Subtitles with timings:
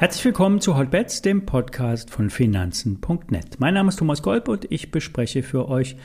[0.00, 3.60] Herzlich willkommen zu Hotbets, dem Podcast von Finanzen.net.
[3.60, 5.96] Mein Name ist Thomas Golb und ich bespreche für euch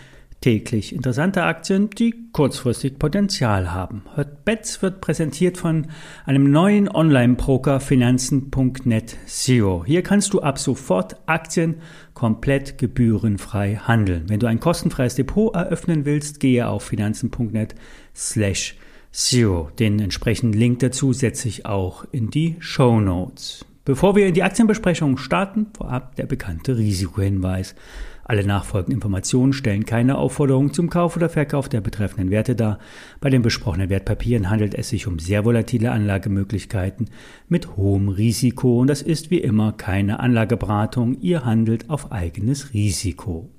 [0.46, 4.04] täglich interessante Aktien, die kurzfristig Potenzial haben.
[4.16, 5.88] Hotbets wird präsentiert von
[6.24, 9.84] einem neuen Online-Broker Finanzen.net Zero.
[9.88, 11.78] Hier kannst du ab sofort Aktien
[12.14, 14.26] komplett gebührenfrei handeln.
[14.30, 17.74] Wenn du ein kostenfreies Depot eröffnen willst, gehe auf finanzen.net
[18.16, 18.76] slash
[19.12, 19.72] Zero.
[19.80, 23.66] Den entsprechenden Link dazu setze ich auch in die Show Notes.
[23.84, 27.74] Bevor wir in die Aktienbesprechung starten, vorab der bekannte Risikohinweis.
[28.28, 32.80] Alle nachfolgenden Informationen stellen keine Aufforderung zum Kauf oder Verkauf der betreffenden Werte dar.
[33.22, 37.12] Bei den besprochenen Wertpapieren handelt es sich um sehr volatile Anlagemöglichkeiten
[37.50, 41.22] mit hohem Risiko und das ist wie immer keine Anlageberatung.
[41.22, 43.52] Ihr handelt auf eigenes Risiko.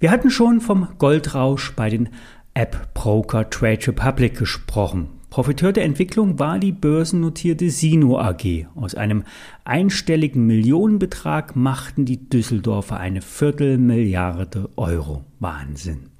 [0.00, 2.08] Wir hatten schon vom Goldrausch bei den
[2.54, 5.21] App-Broker Trade Republic gesprochen.
[5.32, 8.66] Profiteur der Entwicklung war die börsennotierte Sino AG.
[8.74, 9.24] Aus einem
[9.64, 15.24] einstelligen Millionenbetrag machten die Düsseldorfer eine Viertelmilliarde Euro.
[15.40, 16.11] Wahnsinn.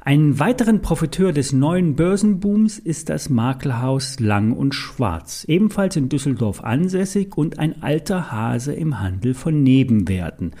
[0.00, 6.64] Ein weiteren Profiteur des neuen Börsenbooms ist das Maklerhaus Lang und Schwarz, ebenfalls in Düsseldorf
[6.64, 10.52] ansässig und ein alter Hase im Handel von Nebenwerten.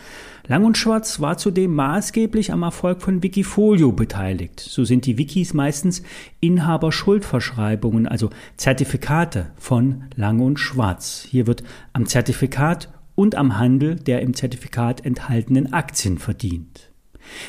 [0.46, 4.60] Lang und Schwarz war zudem maßgeblich am Erfolg von Wikifolio beteiligt.
[4.60, 6.02] So sind die Wikis meistens
[6.40, 11.26] Inhaber-Schuldverschreibungen, also Zertifikate von Lang und Schwarz.
[11.28, 16.87] Hier wird am Zertifikat und am Handel der im Zertifikat enthaltenen Aktien verdient.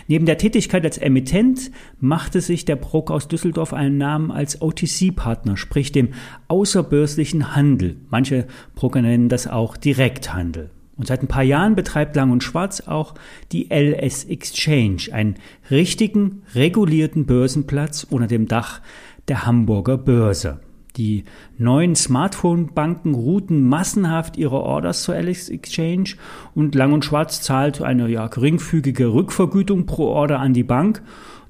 [0.08, 5.58] Neben der Tätigkeit als Emittent machte sich der Broker aus Düsseldorf einen Namen als OTC-Partner,
[5.58, 6.10] sprich dem
[6.48, 7.98] außerbörslichen Handel.
[8.10, 10.70] Manche Broker nennen das auch Direkthandel.
[10.98, 13.14] Und seit ein paar Jahren betreibt Lang und Schwarz auch
[13.54, 15.36] die LS Exchange, einen
[15.72, 18.82] richtigen, regulierten Börsenplatz unter dem Dach
[19.30, 20.60] der Hamburger Börse.
[21.00, 21.24] Die
[21.58, 26.16] neuen Smartphone-Banken routen massenhaft ihre Orders zur LS Exchange
[26.56, 31.02] und Lang und Schwarz zahlt eine ja, geringfügige Rückvergütung pro Order an die Bank.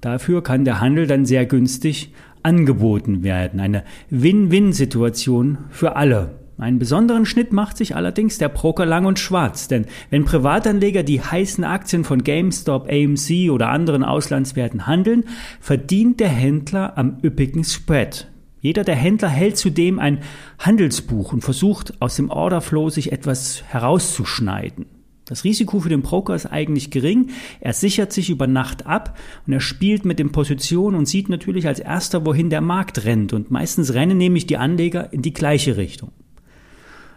[0.01, 3.59] Dafür kann der Handel dann sehr günstig angeboten werden.
[3.59, 6.35] Eine Win-Win-Situation für alle.
[6.59, 11.21] Einen besonderen Schnitt macht sich allerdings der Broker lang und schwarz, denn wenn Privatanleger die
[11.21, 15.23] heißen Aktien von GameStop, AMC oder anderen Auslandswerten handeln,
[15.59, 18.28] verdient der Händler am üppigen Spread.
[18.61, 20.19] Jeder der Händler hält zudem ein
[20.57, 24.85] Handelsbuch und versucht aus dem Orderflow sich etwas herauszuschneiden.
[25.25, 27.29] Das Risiko für den Broker ist eigentlich gering.
[27.59, 31.67] Er sichert sich über Nacht ab und er spielt mit den Positionen und sieht natürlich
[31.67, 33.31] als erster, wohin der Markt rennt.
[33.31, 36.11] Und meistens rennen nämlich die Anleger in die gleiche Richtung.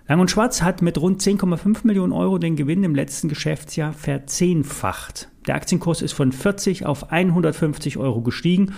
[0.08, 5.28] Lang und Schwarz hat mit rund 10,5 Millionen Euro den Gewinn im letzten Geschäftsjahr verzehnfacht.
[5.46, 8.74] Der Aktienkurs ist von 40 auf 150 Euro gestiegen.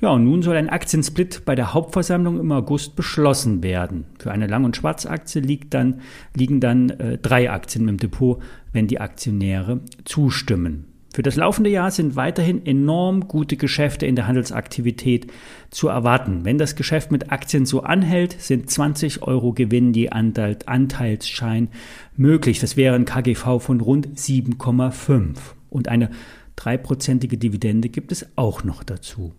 [0.00, 4.06] Ja, und nun soll ein Aktiensplit bei der Hauptversammlung im August beschlossen werden.
[4.18, 6.00] Für eine Lang- und Schwarz-Aktie dann,
[6.34, 10.91] liegen dann äh, drei Aktien im Depot, wenn die Aktionäre zustimmen.
[11.14, 15.30] Für das laufende Jahr sind weiterhin enorm gute Geschäfte in der Handelsaktivität
[15.70, 16.46] zu erwarten.
[16.46, 21.68] Wenn das Geschäft mit Aktien so anhält, sind 20 Euro Gewinn je Anteilsschein
[22.16, 22.60] möglich.
[22.60, 25.36] Das wäre ein KGV von rund 7,5.
[25.68, 26.10] Und eine
[26.56, 29.34] dreiprozentige Dividende gibt es auch noch dazu.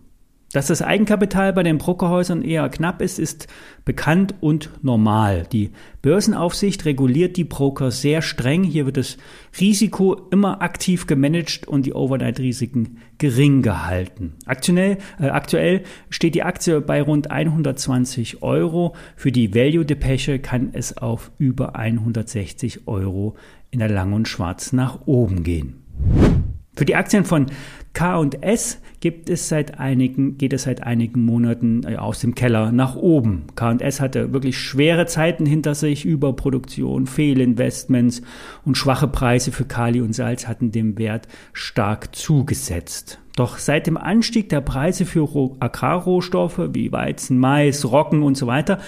[0.54, 3.48] Dass das Eigenkapital bei den Brokerhäusern eher knapp ist, ist
[3.84, 5.48] bekannt und normal.
[5.50, 8.62] Die Börsenaufsicht reguliert die Broker sehr streng.
[8.62, 9.16] Hier wird das
[9.58, 14.34] Risiko immer aktiv gemanagt und die Overnight-Risiken gering gehalten.
[14.46, 18.94] Aktuell, äh, aktuell steht die Aktie bei rund 120 Euro.
[19.16, 23.34] Für die Value-Depeche kann es auf über 160 Euro
[23.72, 25.83] in der Lang und Schwarz nach oben gehen.
[26.76, 27.46] Für die Aktien von
[27.92, 32.96] K&S gibt es seit einigen, geht es seit einigen Monaten äh, aus dem Keller nach
[32.96, 33.44] oben.
[33.54, 38.22] K&S hatte wirklich schwere Zeiten hinter sich, Überproduktion, Fehlinvestments
[38.64, 43.20] und schwache Preise für Kali und Salz hatten dem Wert stark zugesetzt.
[43.36, 45.28] Doch seit dem Anstieg der Preise für
[45.60, 48.80] Agrarrohstoffe wie Weizen, Mais, Roggen und so weiter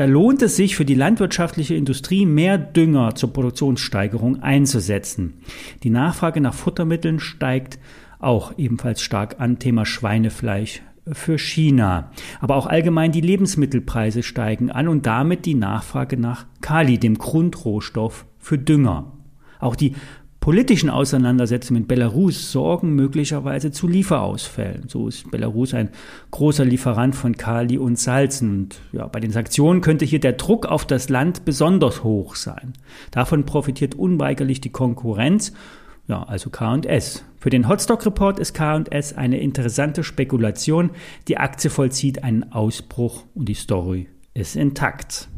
[0.00, 5.34] da lohnt es sich für die landwirtschaftliche Industrie mehr Dünger zur Produktionssteigerung einzusetzen.
[5.82, 7.78] Die Nachfrage nach Futtermitteln steigt
[8.18, 9.58] auch ebenfalls stark an.
[9.58, 10.80] Thema Schweinefleisch
[11.12, 12.12] für China.
[12.40, 18.24] Aber auch allgemein die Lebensmittelpreise steigen an und damit die Nachfrage nach Kali, dem Grundrohstoff
[18.38, 19.12] für Dünger.
[19.58, 19.96] Auch die
[20.40, 24.88] politischen Auseinandersetzungen mit Belarus sorgen möglicherweise zu Lieferausfällen.
[24.88, 25.90] So ist Belarus ein
[26.30, 28.50] großer Lieferant von Kali und Salzen.
[28.50, 32.72] Und ja, bei den Sanktionen könnte hier der Druck auf das Land besonders hoch sein.
[33.10, 35.52] Davon profitiert unweigerlich die Konkurrenz
[36.08, 37.22] Ja, also K&S.
[37.38, 40.90] Für den Hotstock Report ist K&S eine interessante Spekulation.
[41.28, 45.28] Die Aktie vollzieht einen Ausbruch und die Story ist intakt.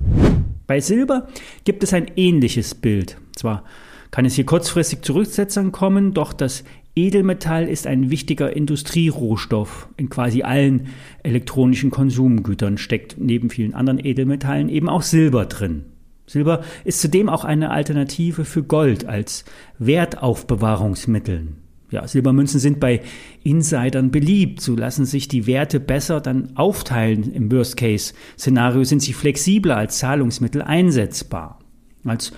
[0.68, 1.26] Bei Silber
[1.64, 3.18] gibt es ein ähnliches Bild.
[3.34, 3.64] Zwar
[4.12, 6.62] kann es hier kurzfristig zu Rücksetzern kommen, doch das
[6.94, 9.88] Edelmetall ist ein wichtiger Industrierohstoff.
[9.96, 10.88] In quasi allen
[11.22, 15.86] elektronischen Konsumgütern steckt neben vielen anderen Edelmetallen eben auch Silber drin.
[16.26, 19.44] Silber ist zudem auch eine Alternative für Gold als
[19.78, 21.48] Wertaufbewahrungsmittel.
[21.90, 23.00] Ja, Silbermünzen sind bei
[23.42, 24.60] Insidern beliebt.
[24.60, 27.32] So lassen sich die Werte besser dann aufteilen.
[27.32, 31.58] Im Worst-Case-Szenario sind sie flexibler als Zahlungsmittel einsetzbar.
[32.04, 32.32] Als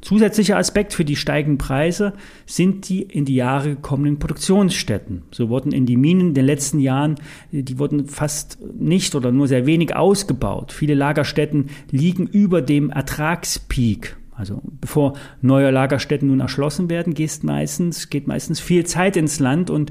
[0.00, 2.12] Zusätzlicher Aspekt für die steigenden Preise
[2.46, 5.22] sind die in die Jahre gekommenen Produktionsstätten.
[5.32, 7.16] So wurden in die Minen in den letzten Jahren,
[7.50, 10.72] die wurden fast nicht oder nur sehr wenig ausgebaut.
[10.72, 14.16] Viele Lagerstätten liegen über dem Ertragspeak.
[14.34, 19.68] Also bevor neue Lagerstätten nun erschlossen werden, geht meistens, geht meistens viel Zeit ins Land
[19.68, 19.90] und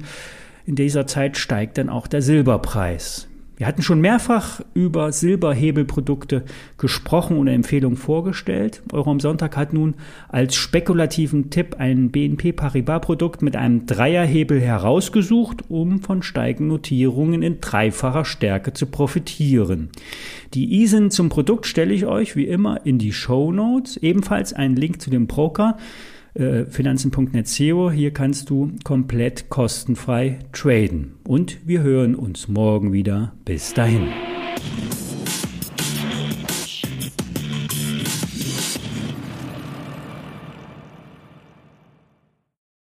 [0.66, 3.28] in dieser Zeit steigt dann auch der Silberpreis.
[3.58, 6.46] Wir hatten schon mehrfach über Silberhebelprodukte
[6.78, 8.84] gesprochen und Empfehlungen vorgestellt.
[8.94, 9.96] Euro am Sonntag hat nun
[10.30, 17.42] als spekulativen Tipp ein BNP Paribas Produkt mit einem Dreierhebel herausgesucht, um von steigenden Notierungen
[17.42, 19.90] in dreifacher Stärke zu profitieren.
[20.54, 23.98] Die ISIN zum Produkt stelle ich euch wie immer in die Show Notes.
[23.98, 25.78] Ebenfalls einen Link zu dem Broker
[26.38, 27.92] äh, finanzen.net SEO.
[27.92, 31.16] Hier kannst du komplett kostenfrei traden.
[31.24, 33.34] Und wir hören uns morgen wieder.
[33.46, 34.08] Bis dahin.